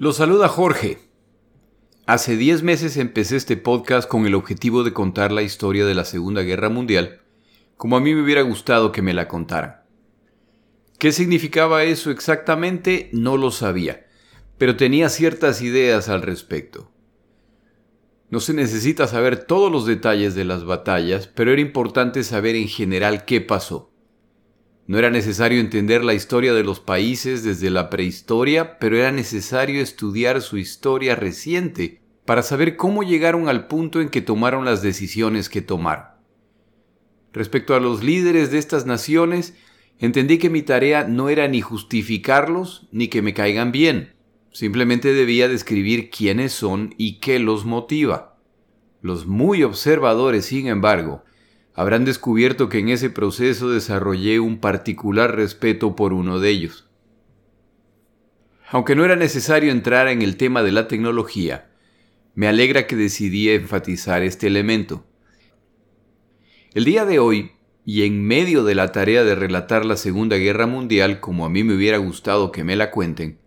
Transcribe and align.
Lo 0.00 0.14
saluda 0.14 0.48
Jorge. 0.48 0.96
Hace 2.06 2.38
10 2.38 2.62
meses 2.62 2.96
empecé 2.96 3.36
este 3.36 3.58
podcast 3.58 4.08
con 4.08 4.24
el 4.24 4.34
objetivo 4.34 4.82
de 4.82 4.94
contar 4.94 5.30
la 5.30 5.42
historia 5.42 5.84
de 5.84 5.94
la 5.94 6.06
Segunda 6.06 6.40
Guerra 6.40 6.70
Mundial, 6.70 7.20
como 7.76 7.98
a 7.98 8.00
mí 8.00 8.14
me 8.14 8.22
hubiera 8.22 8.40
gustado 8.40 8.92
que 8.92 9.02
me 9.02 9.12
la 9.12 9.28
contaran. 9.28 9.82
¿Qué 10.98 11.12
significaba 11.12 11.84
eso 11.84 12.10
exactamente? 12.10 13.10
No 13.12 13.36
lo 13.36 13.50
sabía, 13.50 14.06
pero 14.56 14.74
tenía 14.74 15.10
ciertas 15.10 15.60
ideas 15.60 16.08
al 16.08 16.22
respecto. 16.22 16.90
No 18.30 18.40
se 18.40 18.54
necesita 18.54 19.06
saber 19.06 19.44
todos 19.44 19.70
los 19.70 19.84
detalles 19.84 20.34
de 20.34 20.46
las 20.46 20.64
batallas, 20.64 21.26
pero 21.26 21.52
era 21.52 21.60
importante 21.60 22.24
saber 22.24 22.56
en 22.56 22.68
general 22.68 23.26
qué 23.26 23.42
pasó. 23.42 23.89
No 24.90 24.98
era 24.98 25.08
necesario 25.08 25.60
entender 25.60 26.02
la 26.02 26.14
historia 26.14 26.52
de 26.52 26.64
los 26.64 26.80
países 26.80 27.44
desde 27.44 27.70
la 27.70 27.90
prehistoria, 27.90 28.76
pero 28.80 28.96
era 28.96 29.12
necesario 29.12 29.80
estudiar 29.80 30.42
su 30.42 30.58
historia 30.58 31.14
reciente 31.14 32.00
para 32.24 32.42
saber 32.42 32.76
cómo 32.76 33.04
llegaron 33.04 33.48
al 33.48 33.68
punto 33.68 34.00
en 34.00 34.08
que 34.08 34.20
tomaron 34.20 34.64
las 34.64 34.82
decisiones 34.82 35.48
que 35.48 35.62
tomaron. 35.62 36.06
Respecto 37.32 37.76
a 37.76 37.78
los 37.78 38.02
líderes 38.02 38.50
de 38.50 38.58
estas 38.58 38.84
naciones, 38.84 39.54
entendí 40.00 40.38
que 40.38 40.50
mi 40.50 40.62
tarea 40.62 41.06
no 41.06 41.28
era 41.28 41.46
ni 41.46 41.60
justificarlos 41.60 42.88
ni 42.90 43.06
que 43.06 43.22
me 43.22 43.32
caigan 43.32 43.70
bien, 43.70 44.14
simplemente 44.50 45.14
debía 45.14 45.46
describir 45.46 46.10
quiénes 46.10 46.50
son 46.50 46.96
y 46.98 47.20
qué 47.20 47.38
los 47.38 47.64
motiva. 47.64 48.40
Los 49.02 49.24
muy 49.24 49.62
observadores, 49.62 50.46
sin 50.46 50.66
embargo, 50.66 51.22
habrán 51.80 52.04
descubierto 52.04 52.68
que 52.68 52.78
en 52.78 52.90
ese 52.90 53.08
proceso 53.08 53.70
desarrollé 53.70 54.38
un 54.38 54.58
particular 54.58 55.34
respeto 55.34 55.96
por 55.96 56.12
uno 56.12 56.38
de 56.38 56.50
ellos. 56.50 56.90
Aunque 58.68 58.94
no 58.94 59.02
era 59.02 59.16
necesario 59.16 59.72
entrar 59.72 60.06
en 60.08 60.20
el 60.20 60.36
tema 60.36 60.62
de 60.62 60.72
la 60.72 60.88
tecnología, 60.88 61.70
me 62.34 62.48
alegra 62.48 62.86
que 62.86 62.96
decidí 62.96 63.48
enfatizar 63.48 64.22
este 64.22 64.46
elemento. 64.46 65.06
El 66.74 66.84
día 66.84 67.06
de 67.06 67.18
hoy, 67.18 67.52
y 67.86 68.02
en 68.02 68.26
medio 68.26 68.62
de 68.62 68.74
la 68.74 68.92
tarea 68.92 69.24
de 69.24 69.34
relatar 69.34 69.86
la 69.86 69.96
Segunda 69.96 70.36
Guerra 70.36 70.66
Mundial 70.66 71.18
como 71.18 71.46
a 71.46 71.48
mí 71.48 71.64
me 71.64 71.74
hubiera 71.74 71.96
gustado 71.96 72.52
que 72.52 72.62
me 72.62 72.76
la 72.76 72.90
cuenten, 72.90 73.38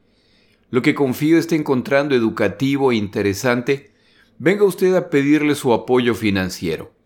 lo 0.71 0.81
que 0.81 0.95
confío 0.95 1.37
esté 1.37 1.55
encontrando 1.55 2.15
educativo 2.15 2.91
e 2.91 2.95
interesante, 2.95 3.93
venga 4.39 4.63
usted 4.63 4.95
a 4.95 5.11
pedirle 5.11 5.53
su 5.53 5.71
apoyo 5.71 6.15
financiero. 6.15 7.02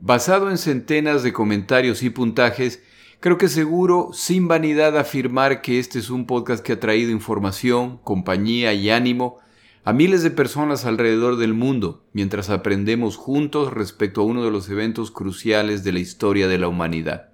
Basado 0.00 0.50
en 0.50 0.58
centenas 0.58 1.22
de 1.22 1.32
comentarios 1.32 2.02
y 2.02 2.10
puntajes, 2.10 2.82
creo 3.20 3.38
que 3.38 3.48
seguro, 3.48 4.10
sin 4.12 4.48
vanidad, 4.48 4.98
afirmar 4.98 5.62
que 5.62 5.78
este 5.78 5.98
es 5.98 6.10
un 6.10 6.26
podcast 6.26 6.64
que 6.64 6.72
ha 6.72 6.80
traído 6.80 7.10
información, 7.10 7.98
compañía 8.04 8.74
y 8.74 8.90
ánimo 8.90 9.38
a 9.86 9.92
miles 9.92 10.22
de 10.22 10.30
personas 10.30 10.86
alrededor 10.86 11.36
del 11.36 11.52
mundo, 11.52 12.04
mientras 12.12 12.48
aprendemos 12.48 13.16
juntos 13.16 13.72
respecto 13.72 14.22
a 14.22 14.24
uno 14.24 14.42
de 14.42 14.50
los 14.50 14.68
eventos 14.70 15.10
cruciales 15.10 15.84
de 15.84 15.92
la 15.92 15.98
historia 15.98 16.48
de 16.48 16.58
la 16.58 16.68
humanidad. 16.68 17.28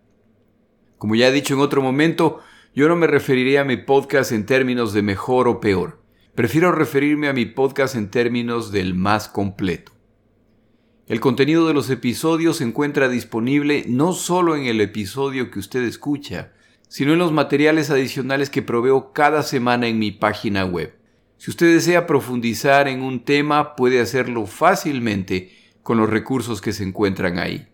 Como 0.98 1.14
ya 1.14 1.28
he 1.28 1.32
dicho 1.32 1.54
en 1.54 1.60
otro 1.60 1.80
momento, 1.80 2.40
yo 2.74 2.88
no 2.88 2.96
me 2.96 3.06
referiría 3.06 3.62
a 3.62 3.64
mi 3.64 3.76
podcast 3.76 4.32
en 4.32 4.46
términos 4.46 4.92
de 4.92 5.02
mejor 5.02 5.48
o 5.48 5.60
peor. 5.60 6.02
Prefiero 6.34 6.72
referirme 6.72 7.28
a 7.28 7.32
mi 7.32 7.46
podcast 7.46 7.94
en 7.94 8.10
términos 8.10 8.72
del 8.72 8.94
más 8.94 9.28
completo. 9.28 9.92
El 11.10 11.18
contenido 11.18 11.66
de 11.66 11.74
los 11.74 11.90
episodios 11.90 12.58
se 12.58 12.64
encuentra 12.64 13.08
disponible 13.08 13.84
no 13.88 14.12
solo 14.12 14.54
en 14.54 14.66
el 14.66 14.80
episodio 14.80 15.50
que 15.50 15.58
usted 15.58 15.82
escucha, 15.82 16.52
sino 16.86 17.14
en 17.14 17.18
los 17.18 17.32
materiales 17.32 17.90
adicionales 17.90 18.48
que 18.48 18.62
proveo 18.62 19.12
cada 19.12 19.42
semana 19.42 19.88
en 19.88 19.98
mi 19.98 20.12
página 20.12 20.64
web. 20.64 20.94
Si 21.36 21.50
usted 21.50 21.74
desea 21.74 22.06
profundizar 22.06 22.86
en 22.86 23.02
un 23.02 23.24
tema, 23.24 23.74
puede 23.74 24.00
hacerlo 24.00 24.46
fácilmente 24.46 25.50
con 25.82 25.98
los 25.98 26.08
recursos 26.08 26.60
que 26.60 26.72
se 26.72 26.84
encuentran 26.84 27.40
ahí. 27.40 27.66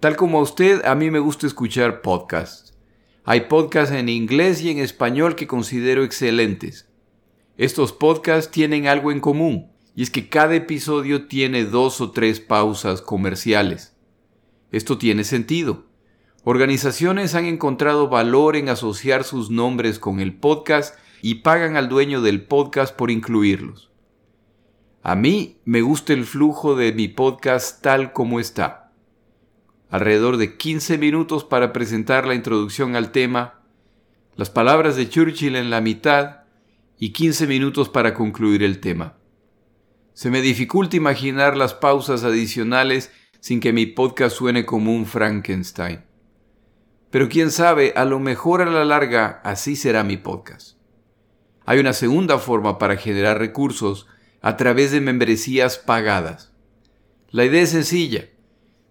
Tal 0.00 0.16
como 0.16 0.40
a 0.40 0.42
usted, 0.42 0.84
a 0.84 0.94
mí 0.94 1.10
me 1.10 1.18
gusta 1.18 1.46
escuchar 1.46 2.02
podcasts. 2.02 2.74
Hay 3.24 3.48
podcasts 3.48 3.94
en 3.94 4.10
inglés 4.10 4.60
y 4.60 4.68
en 4.68 4.80
español 4.80 5.34
que 5.34 5.46
considero 5.46 6.04
excelentes. 6.04 6.90
Estos 7.56 7.94
podcasts 7.94 8.50
tienen 8.50 8.86
algo 8.86 9.10
en 9.10 9.20
común 9.20 9.73
y 9.96 10.02
es 10.02 10.10
que 10.10 10.28
cada 10.28 10.54
episodio 10.54 11.26
tiene 11.26 11.64
dos 11.64 12.00
o 12.00 12.10
tres 12.10 12.40
pausas 12.40 13.00
comerciales. 13.00 13.96
Esto 14.72 14.98
tiene 14.98 15.24
sentido. 15.24 15.84
Organizaciones 16.42 17.34
han 17.34 17.46
encontrado 17.46 18.08
valor 18.08 18.56
en 18.56 18.68
asociar 18.68 19.24
sus 19.24 19.50
nombres 19.50 19.98
con 19.98 20.20
el 20.20 20.34
podcast 20.34 20.98
y 21.22 21.36
pagan 21.36 21.76
al 21.76 21.88
dueño 21.88 22.20
del 22.20 22.42
podcast 22.42 22.94
por 22.94 23.10
incluirlos. 23.10 23.90
A 25.02 25.14
mí 25.14 25.58
me 25.64 25.80
gusta 25.80 26.12
el 26.12 26.24
flujo 26.24 26.74
de 26.74 26.92
mi 26.92 27.08
podcast 27.08 27.82
tal 27.82 28.12
como 28.12 28.40
está. 28.40 28.92
Alrededor 29.90 30.38
de 30.38 30.56
15 30.56 30.98
minutos 30.98 31.44
para 31.44 31.72
presentar 31.72 32.26
la 32.26 32.34
introducción 32.34 32.96
al 32.96 33.12
tema, 33.12 33.60
las 34.34 34.50
palabras 34.50 34.96
de 34.96 35.08
Churchill 35.08 35.56
en 35.56 35.70
la 35.70 35.80
mitad 35.80 36.40
y 36.98 37.10
15 37.10 37.46
minutos 37.46 37.88
para 37.88 38.12
concluir 38.12 38.62
el 38.62 38.80
tema. 38.80 39.14
Se 40.14 40.30
me 40.30 40.40
dificulta 40.40 40.96
imaginar 40.96 41.56
las 41.56 41.74
pausas 41.74 42.22
adicionales 42.22 43.10
sin 43.40 43.58
que 43.58 43.72
mi 43.72 43.84
podcast 43.84 44.36
suene 44.36 44.64
como 44.64 44.94
un 44.94 45.06
Frankenstein. 45.06 46.04
Pero 47.10 47.28
quién 47.28 47.50
sabe, 47.50 47.92
a 47.96 48.04
lo 48.04 48.20
mejor 48.20 48.62
a 48.62 48.66
la 48.66 48.84
larga 48.84 49.40
así 49.44 49.74
será 49.74 50.04
mi 50.04 50.16
podcast. 50.16 50.78
Hay 51.66 51.80
una 51.80 51.92
segunda 51.92 52.38
forma 52.38 52.78
para 52.78 52.96
generar 52.96 53.38
recursos 53.38 54.06
a 54.40 54.56
través 54.56 54.92
de 54.92 55.00
membresías 55.00 55.78
pagadas. 55.78 56.52
La 57.30 57.44
idea 57.44 57.62
es 57.62 57.70
sencilla. 57.70 58.28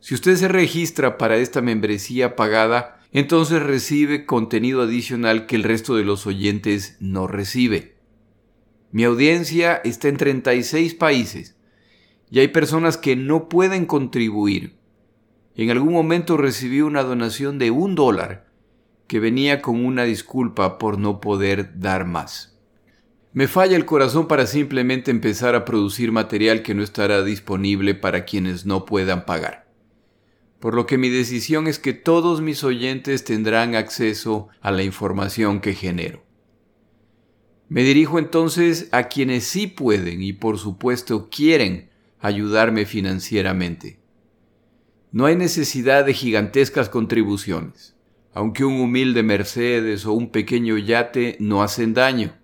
Si 0.02 0.16
usted 0.16 0.36
se 0.36 0.50
registra 0.50 1.18
para 1.18 1.38
esta 1.38 1.62
membresía 1.62 2.36
pagada, 2.36 3.00
entonces 3.14 3.64
recibe 3.64 4.26
contenido 4.26 4.82
adicional 4.82 5.46
que 5.46 5.56
el 5.56 5.64
resto 5.64 5.96
de 5.96 6.04
los 6.04 6.28
oyentes 6.28 6.98
no 7.00 7.28
recibe. 7.28 7.93
Mi 8.94 9.06
audiencia 9.06 9.82
está 9.84 10.08
en 10.08 10.18
36 10.18 10.94
países 10.94 11.56
y 12.30 12.42
hay 12.42 12.50
personas 12.50 12.96
que 12.96 13.16
no 13.16 13.50
pueden 13.50 13.88
contribuir. 13.88 14.76
En 15.56 15.72
algún 15.72 15.94
momento 15.94 16.38
recibí 16.38 16.82
una 16.82 17.02
donación 17.02 17.58
de 17.58 17.72
un 17.72 17.96
dólar 17.96 18.52
que 19.08 19.20
venía 19.20 19.64
con 19.64 19.84
una 19.84 20.04
disculpa 20.04 20.78
por 20.78 21.00
no 21.00 21.22
poder 21.22 21.80
dar 21.80 22.06
más. 22.06 22.56
Me 23.34 23.48
falla 23.48 23.76
el 23.78 23.86
corazón 23.86 24.28
para 24.28 24.46
simplemente 24.46 25.10
empezar 25.10 25.56
a 25.56 25.66
producir 25.66 26.12
material 26.12 26.62
que 26.62 26.76
no 26.76 26.84
estará 26.84 27.24
disponible 27.24 27.96
para 27.96 28.26
quienes 28.26 28.68
no 28.68 28.86
puedan 28.86 29.26
pagar. 29.26 29.68
Por 30.60 30.76
lo 30.76 30.86
que 30.86 31.00
mi 31.00 31.10
decisión 31.10 31.66
es 31.66 31.80
que 31.80 31.94
todos 31.94 32.42
mis 32.42 32.64
oyentes 32.64 33.24
tendrán 33.24 33.74
acceso 33.74 34.50
a 34.62 34.70
la 34.70 34.84
información 34.84 35.62
que 35.62 35.74
genero. 35.74 36.23
Me 37.74 37.84
dirijo 37.84 38.20
entonces 38.20 38.88
a 38.92 39.06
quienes 39.08 39.46
sí 39.46 39.66
pueden 39.66 40.22
y 40.22 40.32
por 40.32 40.60
supuesto 40.60 41.30
quieren 41.32 41.90
ayudarme 42.20 42.86
financieramente. 42.86 44.00
No 45.12 45.26
hay 45.26 45.36
necesidad 45.36 46.06
de 46.06 46.14
gigantescas 46.14 46.88
contribuciones, 46.88 47.96
aunque 48.32 48.64
un 48.64 48.80
humilde 48.80 49.24
Mercedes 49.24 50.06
o 50.06 50.14
un 50.14 50.30
pequeño 50.30 50.78
yate 50.78 51.36
no 51.40 51.64
hacen 51.64 51.96
daño. 51.96 52.36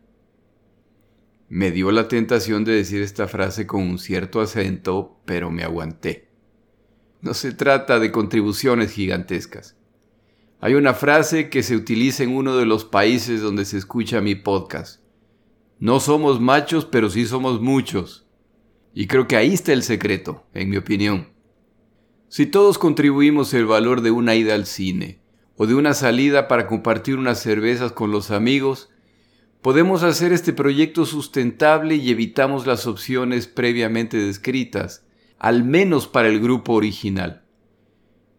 Me 1.47 1.69
dio 1.69 1.91
la 1.91 2.07
tentación 2.07 2.63
de 2.63 2.71
decir 2.71 3.03
esta 3.03 3.27
frase 3.27 3.67
con 3.67 3.83
un 3.83 3.99
cierto 3.99 4.41
acento, 4.41 5.21
pero 5.25 5.51
me 5.51 5.61
aguanté. 5.61 6.27
No 7.21 7.35
se 7.35 7.51
trata 7.51 7.99
de 7.99 8.11
contribuciones 8.11 8.93
gigantescas. 8.93 9.77
Hay 10.59 10.73
una 10.73 10.95
frase 10.95 11.51
que 11.51 11.61
se 11.61 11.75
utiliza 11.75 12.23
en 12.23 12.35
uno 12.35 12.57
de 12.57 12.65
los 12.65 12.83
países 12.83 13.41
donde 13.41 13.65
se 13.65 13.77
escucha 13.77 14.21
mi 14.21 14.33
podcast. 14.33 15.07
No 15.79 16.01
somos 16.01 16.41
machos, 16.41 16.83
pero 16.83 17.09
sí 17.09 17.25
somos 17.25 17.61
muchos. 17.61 18.27
Y 18.93 19.07
creo 19.07 19.27
que 19.27 19.37
ahí 19.37 19.53
está 19.53 19.71
el 19.71 19.83
secreto, 19.83 20.45
en 20.53 20.69
mi 20.69 20.75
opinión. 20.75 21.29
Si 22.27 22.45
todos 22.45 22.77
contribuimos 22.77 23.53
el 23.53 23.65
valor 23.65 24.01
de 24.01 24.11
una 24.11 24.35
ida 24.35 24.55
al 24.55 24.65
cine, 24.65 25.21
o 25.55 25.67
de 25.67 25.75
una 25.75 25.93
salida 25.93 26.49
para 26.49 26.67
compartir 26.67 27.15
unas 27.15 27.41
cervezas 27.41 27.93
con 27.93 28.11
los 28.11 28.29
amigos, 28.29 28.89
podemos 29.61 30.03
hacer 30.03 30.33
este 30.33 30.51
proyecto 30.51 31.05
sustentable 31.05 31.95
y 31.95 32.11
evitamos 32.11 32.67
las 32.67 32.85
opciones 32.85 33.47
previamente 33.47 34.17
descritas, 34.17 35.05
al 35.37 35.63
menos 35.63 36.07
para 36.07 36.27
el 36.27 36.41
grupo 36.41 36.73
original. 36.73 37.45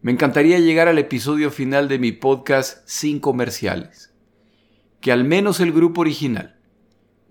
Me 0.01 0.11
encantaría 0.11 0.59
llegar 0.59 0.87
al 0.87 0.99
episodio 0.99 1.49
final 1.49 1.87
de 1.87 1.97
mi 1.97 2.11
podcast 2.11 2.87
sin 2.87 3.19
comerciales. 3.19 4.13
Que 4.99 5.11
al 5.11 5.23
menos 5.23 5.59
el 5.59 5.71
grupo 5.71 6.01
original, 6.01 6.60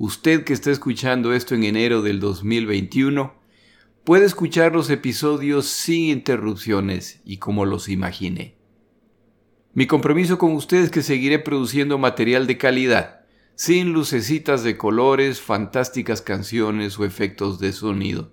usted 0.00 0.44
que 0.44 0.54
está 0.54 0.70
escuchando 0.70 1.34
esto 1.34 1.54
en 1.54 1.62
enero 1.62 2.00
del 2.00 2.20
2021, 2.20 3.34
puede 4.02 4.24
escuchar 4.24 4.72
los 4.72 4.88
episodios 4.88 5.66
sin 5.66 6.04
interrupciones 6.04 7.20
y 7.26 7.36
como 7.36 7.66
los 7.66 7.90
imaginé. 7.90 8.56
Mi 9.74 9.86
compromiso 9.86 10.38
con 10.38 10.52
usted 10.52 10.78
es 10.78 10.90
que 10.90 11.02
seguiré 11.02 11.38
produciendo 11.38 11.98
material 11.98 12.46
de 12.46 12.56
calidad, 12.56 13.26
sin 13.56 13.92
lucecitas 13.92 14.64
de 14.64 14.78
colores, 14.78 15.42
fantásticas 15.42 16.22
canciones 16.22 16.98
o 16.98 17.04
efectos 17.04 17.58
de 17.58 17.74
sonido. 17.74 18.32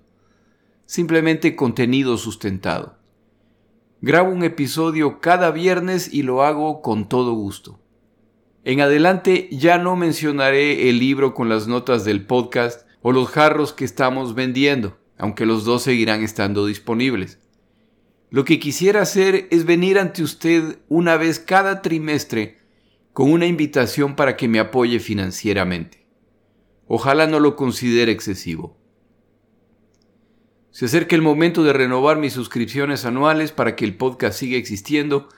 Simplemente 0.86 1.54
contenido 1.54 2.16
sustentado. 2.16 2.96
Grabo 4.00 4.30
un 4.30 4.42
episodio 4.42 5.20
cada 5.20 5.50
viernes 5.50 6.14
y 6.14 6.22
lo 6.22 6.44
hago 6.44 6.80
con 6.80 7.10
todo 7.10 7.34
gusto. 7.34 7.78
En 8.64 8.80
adelante 8.80 9.48
ya 9.52 9.78
no 9.78 9.96
mencionaré 9.96 10.90
el 10.90 10.98
libro 10.98 11.34
con 11.34 11.48
las 11.48 11.68
notas 11.68 12.04
del 12.04 12.26
podcast 12.26 12.86
o 13.02 13.12
los 13.12 13.28
jarros 13.28 13.72
que 13.72 13.84
estamos 13.84 14.34
vendiendo, 14.34 14.98
aunque 15.16 15.46
los 15.46 15.64
dos 15.64 15.82
seguirán 15.82 16.22
estando 16.22 16.66
disponibles. 16.66 17.38
Lo 18.30 18.44
que 18.44 18.58
quisiera 18.58 19.02
hacer 19.02 19.48
es 19.50 19.64
venir 19.64 19.98
ante 19.98 20.22
usted 20.22 20.80
una 20.88 21.16
vez 21.16 21.38
cada 21.38 21.80
trimestre 21.80 22.58
con 23.12 23.32
una 23.32 23.46
invitación 23.46 24.16
para 24.16 24.36
que 24.36 24.48
me 24.48 24.58
apoye 24.58 25.00
financieramente. 25.00 26.06
Ojalá 26.86 27.26
no 27.26 27.40
lo 27.40 27.56
considere 27.56 28.12
excesivo. 28.12 28.76
Se 30.70 30.84
acerca 30.84 31.16
el 31.16 31.22
momento 31.22 31.64
de 31.64 31.72
renovar 31.72 32.18
mis 32.18 32.34
suscripciones 32.34 33.04
anuales 33.04 33.50
para 33.50 33.74
que 33.76 33.84
el 33.84 33.96
podcast 33.96 34.38
siga 34.38 34.58
existiendo 34.58 35.28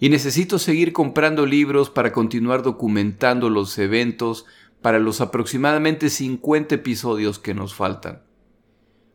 y 0.00 0.08
necesito 0.08 0.58
seguir 0.58 0.92
comprando 0.92 1.46
libros 1.46 1.90
para 1.90 2.12
continuar 2.12 2.62
documentando 2.62 3.50
los 3.50 3.78
eventos 3.78 4.44
para 4.82 4.98
los 4.98 5.20
aproximadamente 5.20 6.10
50 6.10 6.74
episodios 6.74 7.38
que 7.38 7.54
nos 7.54 7.74
faltan. 7.74 8.22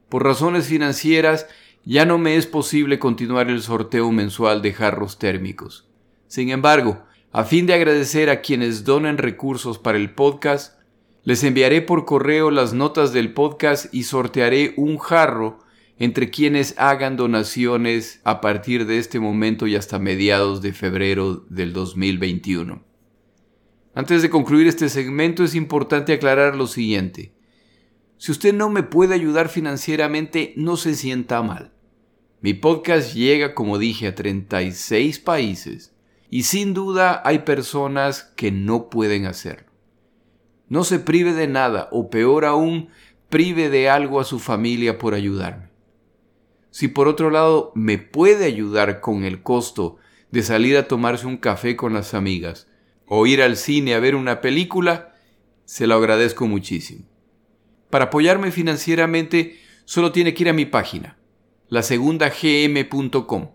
Por 0.10 0.24
razones 0.24 0.66
financieras, 0.66 1.48
ya 1.86 2.06
no 2.06 2.18
me 2.18 2.36
es 2.36 2.48
posible 2.48 2.98
continuar 2.98 3.50
el 3.50 3.62
sorteo 3.62 4.12
mensual 4.12 4.62
de 4.62 4.74
jarros 4.74 5.20
térmicos. 5.20 5.88
Sin 6.28 6.50
embargo, 6.50 7.04
a 7.32 7.44
fin 7.44 7.68
de 7.68 7.76
agradecer 7.76 8.32
a 8.32 8.42
quienes 8.42 8.84
donen 8.84 9.20
recursos 9.20 9.78
para 9.78 10.00
el 10.00 10.16
podcast, 10.16 10.80
les 11.24 11.44
enviaré 11.44 11.82
por 11.82 12.06
correo 12.06 12.50
las 12.50 12.74
notas 12.74 13.14
del 13.14 13.34
podcast 13.34 13.94
y 13.94 14.04
sortearé 14.04 14.74
un 14.78 14.98
jarro 14.98 15.60
entre 16.00 16.30
quienes 16.30 16.74
hagan 16.78 17.18
donaciones 17.18 18.22
a 18.24 18.40
partir 18.40 18.86
de 18.86 18.98
este 18.98 19.20
momento 19.20 19.68
y 19.68 19.76
hasta 19.76 20.00
mediados 20.00 20.62
de 20.62 20.72
febrero 20.72 21.46
del 21.50 21.74
2021. 21.74 22.82
Antes 23.94 24.22
de 24.22 24.30
concluir 24.30 24.68
este 24.68 24.88
segmento 24.88 25.44
es 25.44 25.56
importante 25.56 26.14
aclarar 26.14 26.56
lo 26.56 26.68
siguiente. 26.68 27.34
Si 28.18 28.32
usted 28.32 28.54
no 28.54 28.70
me 28.70 28.82
puede 28.82 29.14
ayudar 29.14 29.50
financieramente, 29.50 30.54
no 30.56 30.78
se 30.78 30.96
sienta 30.96 31.42
mal. 31.42 31.74
Mi 32.40 32.54
podcast 32.54 33.14
llega, 33.14 33.54
como 33.54 33.78
dije, 33.78 34.08
a 34.08 34.16
36 34.16 35.20
países 35.20 35.94
y 36.30 36.44
sin 36.44 36.74
duda 36.74 37.22
hay 37.26 37.40
personas 37.40 38.32
que 38.38 38.52
no 38.52 38.90
pueden 38.90 39.26
hacerlo. 39.26 39.70
No 40.70 40.86
se 40.86 41.00
prive 41.00 41.34
de 41.34 41.48
nada 41.48 41.90
o 41.92 42.10
peor 42.10 42.46
aún, 42.46 42.88
prive 43.28 43.70
de 43.70 43.90
algo 43.90 44.22
a 44.22 44.24
su 44.24 44.40
familia 44.40 44.98
por 44.98 45.14
ayudarme. 45.14 45.69
Si 46.72 46.88
por 46.88 47.08
otro 47.08 47.30
lado 47.30 47.72
me 47.76 47.98
puede 47.98 48.46
ayudar 48.46 49.00
con 49.02 49.24
el 49.24 49.42
costo 49.42 49.98
de 50.32 50.44
salir 50.44 50.78
a 50.78 50.88
tomarse 50.88 51.26
un 51.28 51.38
café 51.38 51.76
con 51.76 51.94
las 51.94 52.14
amigas 52.14 52.68
o 53.08 53.26
ir 53.26 53.42
al 53.42 53.58
cine 53.58 53.96
a 53.96 54.00
ver 54.00 54.16
una 54.16 54.42
película, 54.42 55.16
se 55.66 55.88
lo 55.88 55.96
agradezco 55.96 56.48
muchísimo. 56.48 57.06
Para 57.90 58.06
apoyarme 58.06 58.52
financieramente 58.52 59.60
solo 59.86 60.12
tiene 60.12 60.34
que 60.34 60.44
ir 60.44 60.50
a 60.50 60.54
mi 60.54 60.66
página, 60.66 61.18
lasegundagm.com 61.70 63.50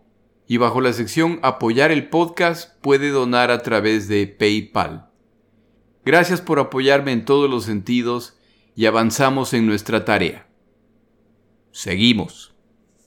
y 0.47 0.57
bajo 0.59 0.81
la 0.81 0.93
sección 0.93 1.39
Apoyar 1.43 1.91
el 1.91 2.09
podcast 2.09 2.79
puede 2.81 3.11
donar 3.11 3.51
a 3.51 3.63
través 3.63 4.09
de 4.09 4.27
PayPal. 4.27 5.11
Gracias 6.05 6.41
por 6.41 6.59
apoyarme 6.59 7.13
en 7.13 7.25
todos 7.25 7.49
los 7.49 7.65
sentidos 7.65 8.39
y 8.77 8.87
avanzamos 8.87 9.55
en 9.55 9.67
nuestra 9.67 10.05
tarea. 10.05 10.47
Seguimos. 11.71 12.54